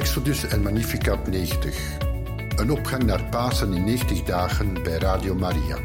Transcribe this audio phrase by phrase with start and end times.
[0.00, 1.98] Exodus en Magnificat 90.
[2.56, 5.78] Een opgang naar Pasen in 90 dagen bij Radio Maria.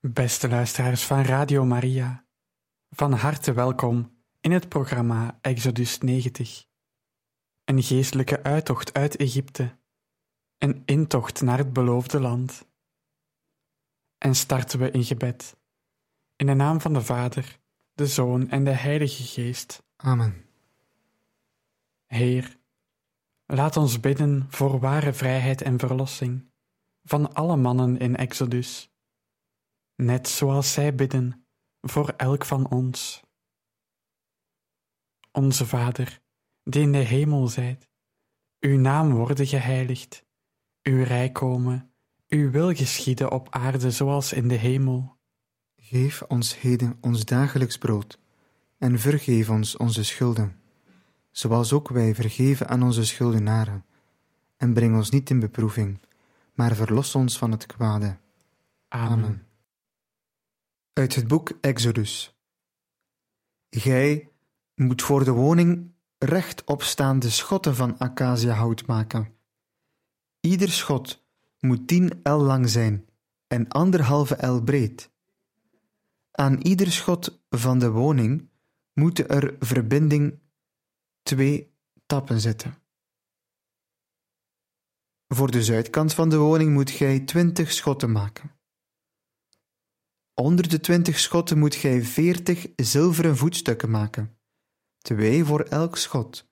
[0.00, 2.26] Beste luisteraars van Radio Maria,
[2.90, 6.64] van harte welkom in het programma Exodus 90.
[7.64, 9.78] Een geestelijke uittocht uit Egypte,
[10.58, 12.70] een intocht naar het beloofde land.
[14.22, 15.56] En starten we in gebed.
[16.36, 17.58] In de naam van de Vader,
[17.92, 19.82] de Zoon en de Heilige Geest.
[19.96, 20.44] Amen.
[22.06, 22.58] Heer,
[23.46, 26.50] laat ons bidden voor ware vrijheid en verlossing
[27.02, 28.90] van alle mannen in Exodus
[29.96, 31.46] net zoals zij bidden
[31.80, 33.22] voor elk van ons.
[35.32, 36.20] Onze Vader,
[36.62, 37.88] die in de hemel zijt,
[38.60, 40.24] uw naam worden geheiligd,
[40.82, 41.91] uw rijk komen,
[42.32, 45.16] uw wil geschieden op aarde zoals in de hemel.
[45.76, 48.18] Geef ons heden ons dagelijks brood,
[48.78, 50.60] en vergeef ons onze schulden,
[51.30, 53.84] zoals ook wij vergeven aan onze schuldenaren.
[54.56, 56.00] En breng ons niet in beproeving,
[56.54, 58.16] maar verlos ons van het kwade.
[58.88, 59.24] Amen.
[59.24, 59.46] Amen.
[60.92, 62.36] Uit het boek Exodus.
[63.70, 64.28] Gij
[64.74, 69.34] moet voor de woning rechtopstaande schotten van acaciahout maken.
[70.40, 71.21] Ieder schot
[71.66, 73.06] moet tien el lang zijn
[73.46, 75.10] en anderhalve el breed.
[76.30, 78.50] Aan ieder schot van de woning
[78.92, 80.40] moeten er verbinding
[81.22, 81.74] twee
[82.06, 82.74] tappen zitten.
[85.28, 88.50] Voor de zuidkant van de woning moet gij twintig schotten maken.
[90.34, 94.38] Onder de twintig schotten moet gij veertig zilveren voetstukken maken,
[94.98, 96.50] twee voor elk schot,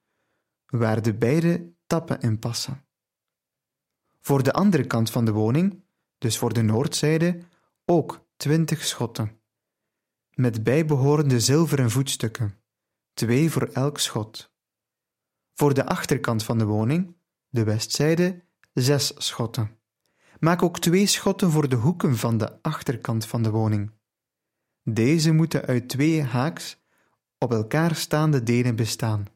[0.66, 2.84] waar de beide tappen in passen.
[4.20, 5.82] Voor de andere kant van de woning,
[6.18, 7.38] dus voor de noordzijde,
[7.84, 9.40] ook twintig schotten,
[10.34, 12.58] met bijbehorende zilveren voetstukken,
[13.14, 14.52] twee voor elk schot.
[15.54, 17.16] Voor de achterkant van de woning,
[17.48, 19.78] de westzijde, zes schotten
[20.40, 23.90] Maak ook twee schotten voor de hoeken van de achterkant van de woning.
[24.82, 26.78] Deze moeten uit twee haaks
[27.38, 29.26] op elkaar staande delen bestaan.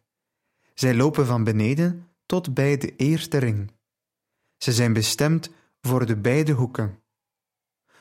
[0.75, 3.72] Zij lopen van beneden tot bij de eerste ring.
[4.56, 5.50] Ze zijn bestemd
[5.81, 7.03] voor de beide hoeken.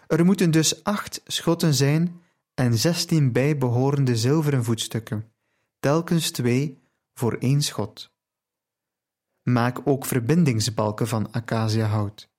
[0.08, 2.22] Er moeten dus acht schotten zijn
[2.54, 5.34] en zestien bijbehorende zilveren voetstukken,
[5.80, 6.82] telkens twee
[7.14, 8.12] voor één schot.
[9.42, 12.32] Maak ook verbindingsbalken van acaciahout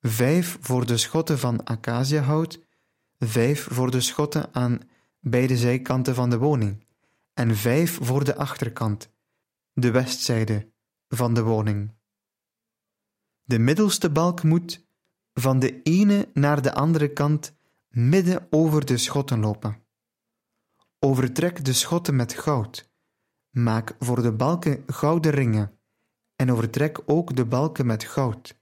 [0.00, 2.60] vijf voor de schotten van acaciahout,
[3.18, 4.80] vijf voor de schotten aan
[5.20, 6.86] beide zijkanten van de woning
[7.34, 9.10] en vijf voor de achterkant,
[9.72, 10.72] de westzijde
[11.08, 11.96] van de woning.
[13.48, 14.86] De middelste balk moet
[15.34, 17.56] van de ene naar de andere kant
[17.88, 19.82] midden over de schotten lopen.
[20.98, 22.90] Overtrek de schotten met goud.
[23.50, 25.78] Maak voor de balken gouden ringen
[26.36, 28.60] en overtrek ook de balken met goud.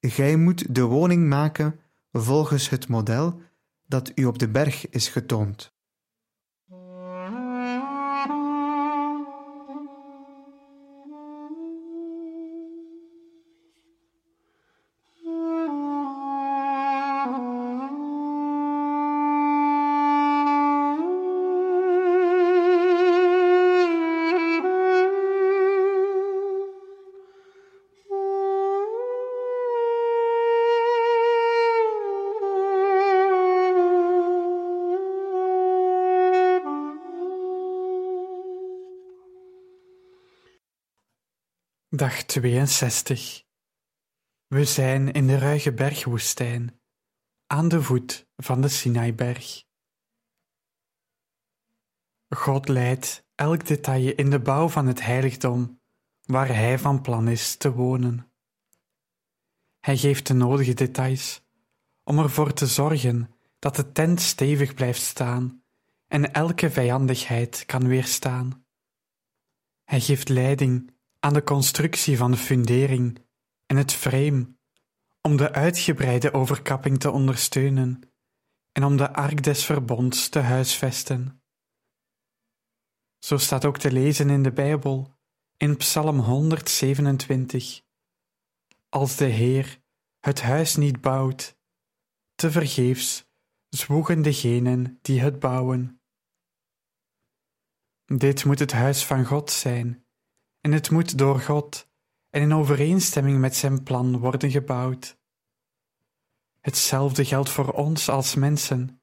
[0.00, 1.80] Gij moet de woning maken
[2.12, 3.40] volgens het model
[3.84, 5.76] dat u op de berg is getoond.
[41.98, 43.44] Dag 62.
[44.46, 46.80] We zijn in de ruige bergwoestijn,
[47.46, 49.64] aan de voet van de Sinaiberg.
[52.28, 55.80] God leidt elk detail in de bouw van het heiligdom
[56.24, 58.32] waar Hij van plan is te wonen.
[59.80, 61.42] Hij geeft de nodige details
[62.04, 65.62] om ervoor te zorgen dat de tent stevig blijft staan
[66.06, 68.66] en elke vijandigheid kan weerstaan.
[69.84, 73.26] Hij geeft leiding aan de constructie van de fundering
[73.66, 74.56] en het frame
[75.20, 78.12] om de uitgebreide overkapping te ondersteunen
[78.72, 81.42] en om de ark des verbonds te huisvesten.
[83.18, 85.16] Zo staat ook te lezen in de Bijbel
[85.56, 87.82] in Psalm 127.
[88.88, 89.80] Als de Heer
[90.20, 91.56] het huis niet bouwt,
[92.34, 93.26] te vergeefs
[93.68, 96.02] zwoegen degenen die het bouwen.
[98.04, 100.07] Dit moet het huis van God zijn
[100.60, 101.88] en het moet door God
[102.30, 105.16] en in overeenstemming met zijn plan worden gebouwd.
[106.60, 109.00] Hetzelfde geldt voor ons als mensen.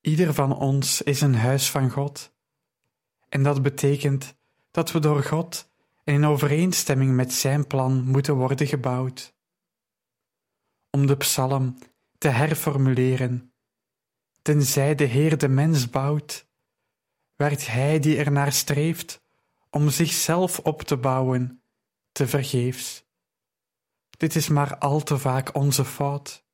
[0.00, 2.32] Ieder van ons is een huis van God.
[3.28, 4.34] En dat betekent
[4.70, 5.70] dat we door God
[6.04, 9.34] en in overeenstemming met Zijn plan moeten worden gebouwd.
[10.90, 11.78] Om de psalm
[12.18, 13.52] te herformuleren,
[14.42, 16.46] tenzij de Heer de mens bouwt,
[17.36, 19.22] werkt Hij die ernaar streeft
[19.70, 21.62] om zichzelf op te bouwen,
[22.12, 23.08] te vergeefs.
[24.10, 26.44] Dit is maar al te vaak onze fout.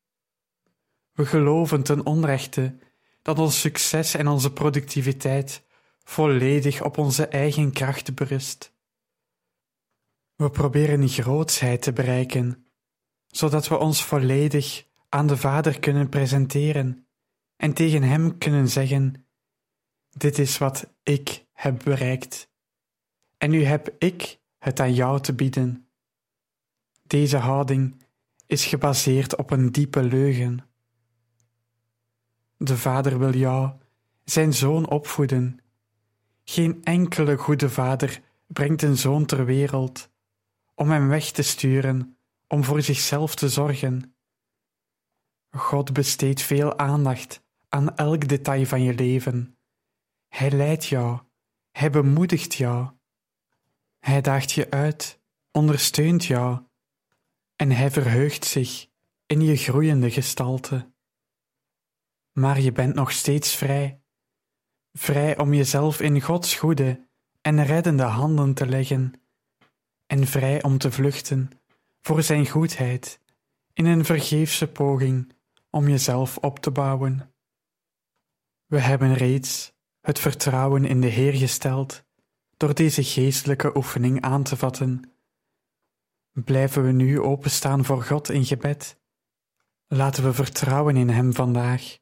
[1.12, 2.78] We geloven ten onrechte
[3.22, 5.64] dat ons succes en onze productiviteit
[6.04, 8.74] volledig op onze eigen kracht berust.
[10.34, 12.66] We proberen grootsheid te bereiken,
[13.26, 17.06] zodat we ons volledig aan de Vader kunnen presenteren
[17.56, 19.26] en tegen Hem kunnen zeggen:
[20.10, 22.50] Dit is wat ik heb bereikt,
[23.38, 25.88] en nu heb ik het aan jou te bieden.
[27.02, 28.04] Deze houding
[28.46, 30.68] is gebaseerd op een diepe leugen.
[32.56, 33.72] De Vader wil jou,
[34.24, 35.60] zijn zoon, opvoeden.
[36.44, 40.10] Geen enkele goede vader brengt een zoon ter wereld
[40.74, 42.18] om hem weg te sturen,
[42.48, 44.16] om voor zichzelf te zorgen.
[45.50, 49.58] God besteedt veel aandacht aan elk detail van je leven.
[50.28, 51.20] Hij leidt jou,
[51.70, 52.95] hij bemoedigt jou.
[53.98, 55.20] Hij daagt je uit,
[55.50, 56.66] ondersteunt jou
[57.56, 58.86] en hij verheugt zich
[59.26, 60.92] in je groeiende gestalte.
[62.32, 64.02] Maar je bent nog steeds vrij,
[64.92, 67.08] vrij om jezelf in Gods goede
[67.40, 69.20] en reddende handen te leggen,
[70.06, 71.50] en vrij om te vluchten
[72.00, 73.20] voor Zijn goedheid
[73.72, 75.32] in een vergeefse poging
[75.70, 77.34] om jezelf op te bouwen.
[78.66, 82.05] We hebben reeds het vertrouwen in de Heer gesteld
[82.56, 85.12] door deze geestelijke oefening aan te vatten.
[86.32, 89.00] Blijven we nu openstaan voor God in gebed?
[89.86, 91.98] Laten we vertrouwen in Hem vandaag.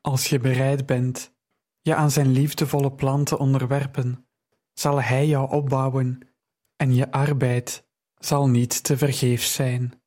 [0.00, 1.32] Als je bereid bent
[1.80, 4.28] je aan Zijn liefdevolle plan te onderwerpen,
[4.72, 6.28] zal Hij jou opbouwen
[6.76, 10.02] en je arbeid zal niet te vergeefs zijn.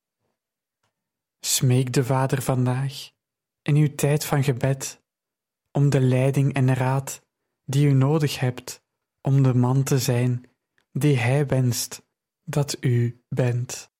[1.40, 3.12] Smeek de Vader vandaag,
[3.62, 5.02] in uw tijd van gebed,
[5.72, 7.26] om de leiding en raad
[7.64, 8.86] die u nodig hebt
[9.28, 10.44] om de man te zijn
[10.92, 12.06] die Hij wenst
[12.44, 13.92] dat u bent.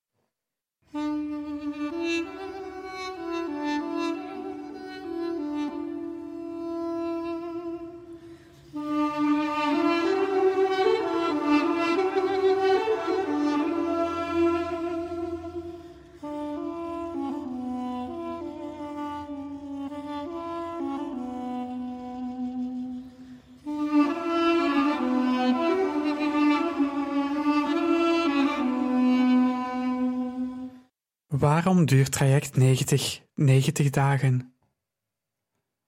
[31.58, 34.54] Waarom duurt traject 90, 90 dagen?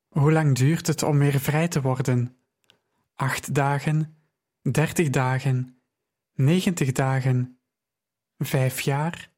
[0.09, 2.37] Hoe lang duurt het om weer vrij te worden?
[3.15, 4.17] 8 dagen,
[4.63, 5.83] 30 dagen,
[6.35, 7.61] 90 dagen,
[8.39, 9.33] 5 jaar?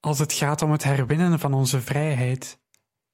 [0.00, 2.60] Als het gaat om het herwinnen van onze vrijheid,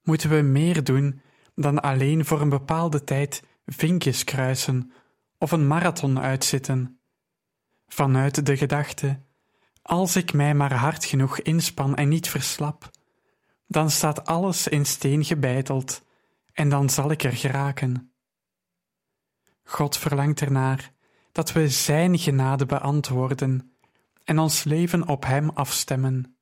[0.01, 1.21] moeten we meer doen
[1.55, 4.91] dan alleen voor een bepaalde tijd vinkjes kruisen
[5.37, 7.01] of een marathon uitzitten.
[7.87, 9.29] Vanuit de gedachte
[9.81, 12.89] als ik mij maar hard genoeg inspan en niet verslap,
[13.67, 16.03] dan staat alles in steen gebeiteld
[16.53, 18.13] en dan zal ik er geraken.
[19.63, 20.91] God verlangt ernaar
[21.31, 23.75] dat we Zijn genade beantwoorden
[24.23, 26.35] en ons leven op Hem afstemmen.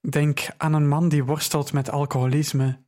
[0.00, 2.84] Denk aan een man die worstelt met alcoholisme.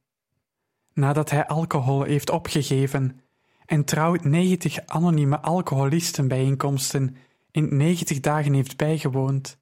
[0.93, 3.21] Nadat hij alcohol heeft opgegeven
[3.67, 7.17] en trouwt 90 anonieme alcoholistenbijeenkomsten
[7.51, 9.59] in 90 dagen heeft bijgewoond,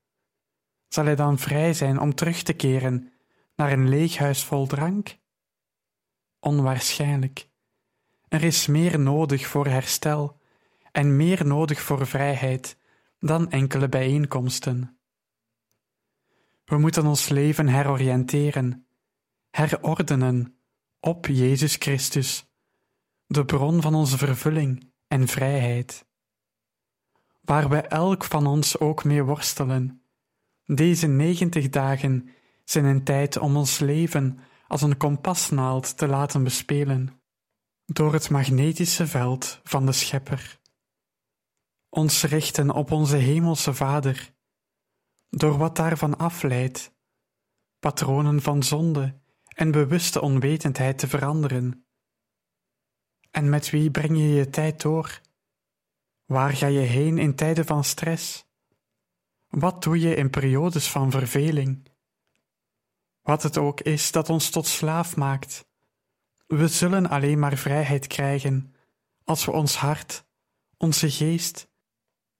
[0.89, 3.13] zal hij dan vrij zijn om terug te keren
[3.55, 5.19] naar een leeg huis vol drank?
[6.41, 7.49] Onwaarschijnlijk.
[8.29, 10.41] Er is meer nodig voor herstel
[10.93, 12.79] en meer nodig voor vrijheid
[13.19, 14.99] dan enkele bijeenkomsten.
[16.65, 18.87] We moeten ons leven heroriënteren,
[19.51, 20.59] herordenen
[21.01, 22.47] op Jezus Christus,
[23.27, 26.06] de bron van onze vervulling en vrijheid
[27.47, 30.03] waar we elk van ons ook mee worstelen.
[30.65, 32.29] Deze negentig dagen
[32.65, 34.39] zijn een tijd om ons leven
[34.69, 37.21] als een kompasnaald te laten bespelen
[37.85, 40.61] door het magnetische veld van de Schepper.
[41.89, 44.35] Ons richten op onze Hemelse Vader,
[45.31, 46.95] door wat daarvan afleidt,
[47.79, 49.21] patronen van zonde
[49.55, 51.87] en bewuste onwetendheid te veranderen.
[53.31, 55.21] En met wie breng je je tijd door?
[56.27, 58.47] Waar ga je heen in tijden van stress?
[59.49, 61.95] Wat doe je in periodes van verveling?
[63.27, 65.69] wat het ook is dat ons tot slaaf maakt.
[66.47, 68.75] We zullen alleen maar vrijheid krijgen
[69.25, 70.27] als we ons hart,
[70.77, 71.69] onze geest,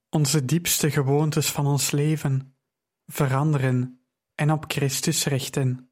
[0.09, 2.57] onze diepste gewoontes van ons leven
[3.07, 5.91] veranderen en op Christus richten.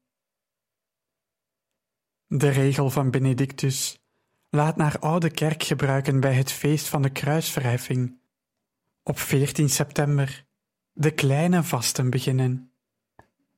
[2.25, 4.04] De regel van Benedictus
[4.55, 8.17] laat naar oude kerk gebruiken bij het feest van de kruisverheffing
[9.03, 10.45] op 14 september
[10.91, 12.71] de kleine vasten beginnen,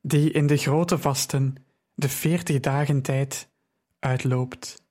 [0.02, 1.54] die in de grote vasten
[1.94, 3.50] de veertig dagen tijd
[3.98, 4.86] uitloopt.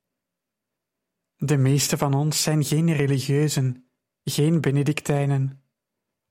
[1.37, 3.89] De meeste van ons zijn geen religieuzen,
[4.23, 5.61] geen Benedictijnen.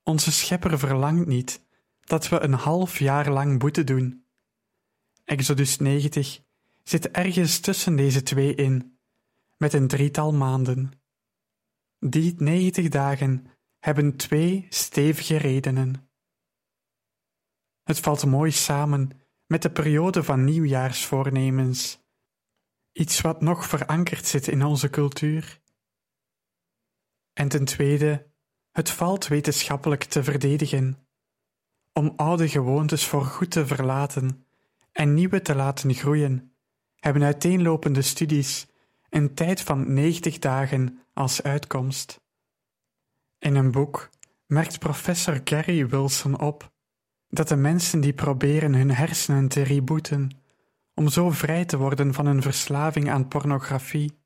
[0.03, 1.65] Onze schepper verlangt niet
[2.03, 4.25] dat we een half jaar lang boete doen.
[5.23, 6.39] Exodus 90
[6.83, 8.96] zit ergens tussen deze twee in,
[9.57, 10.91] met een drietal maanden.
[11.99, 13.45] Die 90 dagen
[13.79, 16.09] hebben twee stevige redenen.
[17.83, 19.09] Het valt mooi samen
[19.45, 21.99] met de periode van nieuwjaarsvoornemens,
[22.91, 25.61] iets wat nog verankerd zit in onze cultuur.
[27.33, 28.31] En ten tweede,
[28.71, 31.07] het valt wetenschappelijk te verdedigen,
[31.93, 34.45] om oude gewoontes voor goed te verlaten
[34.91, 36.55] en nieuwe te laten groeien,
[36.95, 38.67] hebben uiteenlopende studies
[39.09, 42.21] een tijd van 90 dagen als uitkomst.
[43.39, 44.09] In een boek
[44.45, 46.71] merkt professor Gary Wilson op
[47.29, 50.29] dat de mensen die proberen hun hersenen te rebooten
[50.93, 54.17] om zo vrij te worden van hun verslaving aan pornografie,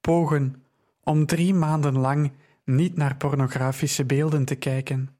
[0.00, 0.64] pogen
[1.02, 2.32] om drie maanden lang
[2.64, 5.18] niet naar pornografische beelden te kijken.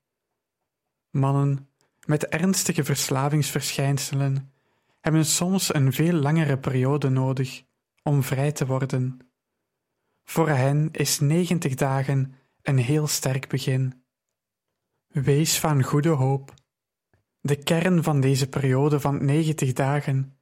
[1.11, 1.69] Mannen
[2.07, 4.53] met ernstige verslavingsverschijnselen
[5.01, 7.65] hebben soms een veel langere periode nodig
[8.09, 9.19] om vrij te worden.
[10.25, 14.05] Voor hen is 90 dagen een heel sterk begin.
[15.07, 16.55] Wees van goede hoop.
[17.41, 20.39] De kern van deze periode van 90 dagen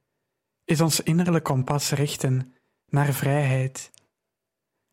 [0.63, 2.53] is ons innerlijk kompas richten
[2.85, 3.91] naar vrijheid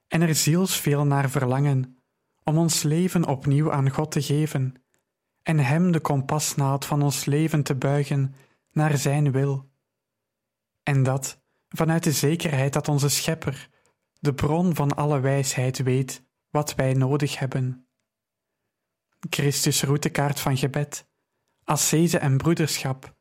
[0.09, 1.99] en er zielsveel naar verlangen
[2.45, 4.75] om ons leven opnieuw aan God te geven
[5.43, 8.35] en Hem de kompasnaald van ons leven te buigen
[8.71, 9.71] naar Zijn wil.
[10.83, 11.44] En dat
[11.77, 13.69] vanuit de zekerheid dat onze Schepper,
[14.21, 17.89] de bron van alle wijsheid, weet wat wij nodig hebben.
[19.31, 21.09] Christus routekaart van gebed,
[21.65, 23.17] ascese en broederschap,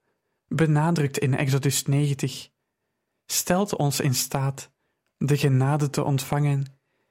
[0.48, 2.50] benadrukt in Exodus 90,
[3.26, 4.72] stelt ons in staat
[5.18, 6.66] de genade te ontvangen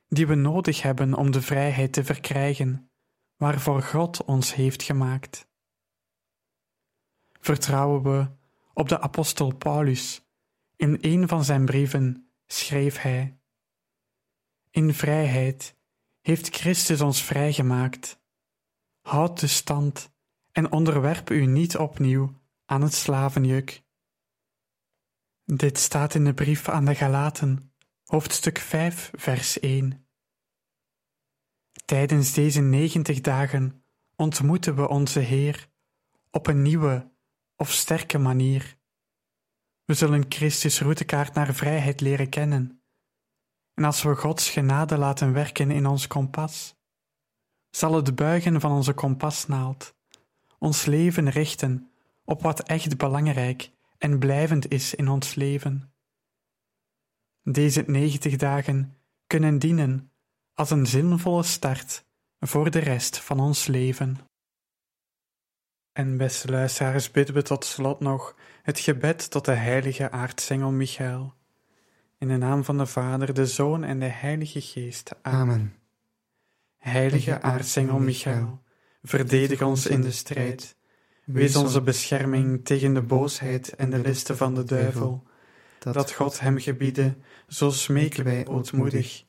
[0.08, 2.90] die we nodig hebben om de vrijheid te verkrijgen,
[3.36, 5.48] waarvoor God ons heeft gemaakt.
[7.40, 8.30] Vertrouwen we
[8.74, 10.22] op de apostel Paulus.
[10.82, 13.40] In een van zijn brieven schreef hij:
[14.70, 15.76] In vrijheid
[16.20, 18.20] heeft Christus ons vrijgemaakt.
[19.00, 20.12] Houd de stand
[20.52, 23.82] en onderwerp u niet opnieuw aan het slavenjuk.
[25.44, 27.72] Dit staat in de brief aan de Galaten,
[28.04, 30.06] hoofdstuk 5, vers 1.
[31.84, 33.84] Tijdens deze negentig dagen
[34.16, 35.68] ontmoeten we onze Heer
[36.30, 37.12] op een nieuwe
[37.56, 38.80] of sterke manier.
[39.84, 42.82] We zullen Christus routekaart naar vrijheid leren kennen.
[43.74, 46.74] En als we Gods genade laten werken in ons kompas,
[47.70, 49.94] zal het buigen van onze kompasnaald
[50.62, 51.90] ons leven richten
[52.24, 55.92] op wat echt belangrijk en blijvend is in ons leven.
[57.42, 58.96] Deze negentig dagen
[59.26, 60.12] kunnen dienen
[60.54, 62.04] als een zinvolle start
[62.40, 64.18] voor de rest van ons leven.
[65.92, 71.34] En beste luisteraars, bidden we tot slot nog het gebed tot de heilige aartsengel Michael.
[72.18, 75.14] In de naam van de Vader, de Zoon en de Heilige Geest.
[75.22, 75.74] Amen.
[76.78, 78.62] Heilige aartsengel Michael,
[79.02, 80.76] verdedig ons in de strijd.
[81.24, 85.22] Wees onze bescherming tegen de boosheid en de listen van de duivel.
[85.78, 87.16] Dat God hem gebiede,
[87.48, 89.24] zo smeken wij ootmoedig.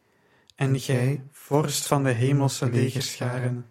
[0.55, 3.65] En gij, vorst van de hemelse legerscharen,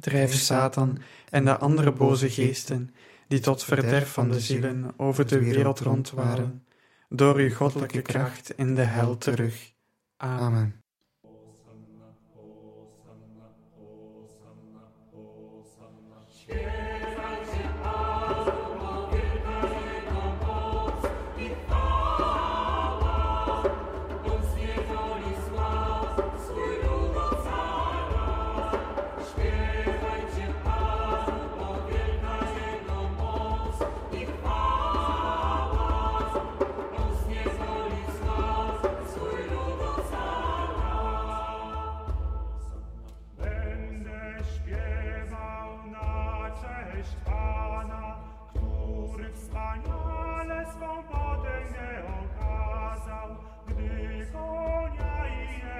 [0.00, 0.98] drijf Satan
[1.30, 2.94] en de andere boze geesten,
[3.28, 6.66] die tot verderf van de zielen over de wereld rond waren,
[7.08, 9.72] door uw goddelijke kracht in de hel terug.
[10.16, 10.82] Amen.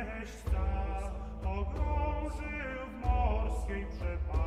[0.05, 0.61] prześca
[1.43, 4.44] pogrążył w morskiej przepaści.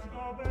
[0.00, 0.49] Let's go back.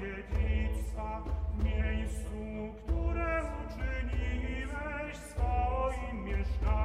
[0.00, 1.22] dziedzica,
[1.54, 6.79] w miejscu, które uczyniłeś swoim mieszkaniem.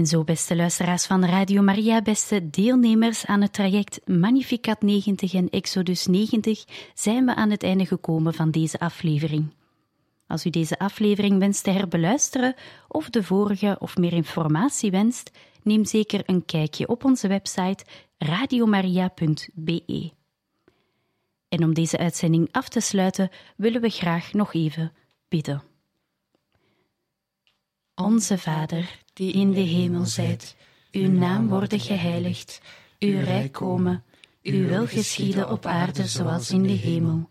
[0.00, 5.50] En zo, beste luisteraars van Radio Maria, beste deelnemers aan het traject Magnificat 90 en
[5.50, 9.54] Exodus 90, zijn we aan het einde gekomen van deze aflevering.
[10.26, 12.54] Als u deze aflevering wenst te herbeluisteren
[12.88, 15.30] of de vorige of meer informatie wenst,
[15.62, 17.84] neem zeker een kijkje op onze website
[18.18, 20.12] radiomaria.be.
[21.48, 24.92] En om deze uitzending af te sluiten, willen we graag nog even
[25.28, 25.69] bidden.
[28.00, 30.56] Onze Vader, die in de hemel zijt,
[30.92, 32.60] uw naam worden geheiligd,
[32.98, 34.04] uw rijk komen,
[34.42, 37.28] uw wil geschieden op aarde zoals in de hemel.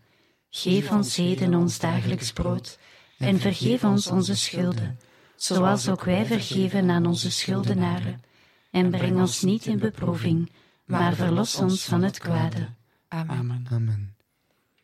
[0.50, 2.78] Geef ons heden ons dagelijks brood
[3.18, 4.98] en vergeef ons onze schulden,
[5.36, 8.22] zoals ook wij vergeven aan onze schuldenaren.
[8.70, 10.50] En breng ons niet in beproeving,
[10.84, 12.68] maar verlos ons van het kwade.
[13.08, 13.66] Amen.
[13.70, 14.14] Amen.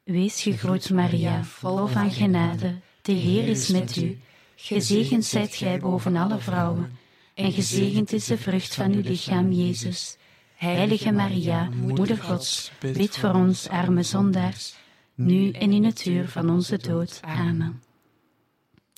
[0.05, 4.18] Wees gegroet, Maria, vol van genade, de Heer is met u.
[4.59, 6.99] Gezegend zijt gij boven alle vrouwen,
[7.35, 10.16] en gezegend is de vrucht van uw lichaam, Jezus.
[10.55, 14.77] Heilige Maria, Moeder Gods, bid voor ons arme zondaars,
[15.14, 17.21] nu en in het uur van onze dood.
[17.23, 17.83] Amen.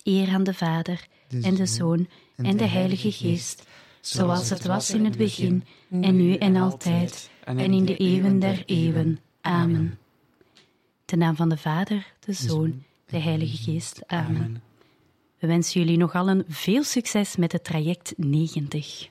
[0.02, 1.06] Eer aan de Vader,
[1.42, 3.66] en de Zoon, en de Heilige Geest,
[4.00, 8.62] zoals het was in het begin, en nu en altijd, en in de eeuwen der
[8.66, 9.18] eeuwen.
[9.40, 9.98] Amen.
[11.04, 14.02] De naam van de Vader, de Zoon, de Heilige Geest.
[14.06, 14.62] Amen.
[15.38, 19.08] We wensen jullie nog allen veel succes met het traject 90.